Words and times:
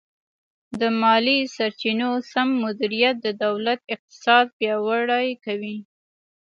د 0.79 0.81
مالي 1.01 1.39
سرچینو 1.55 2.09
سم 2.31 2.49
مدیریت 2.63 3.15
د 3.21 3.27
دولت 3.43 3.79
اقتصاد 3.93 4.45
پیاوړی 4.57 5.27
کوي. 5.45 5.77